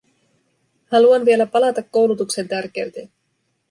[0.91, 3.09] Haluan vielä palata koulutuksen tärkeyteen.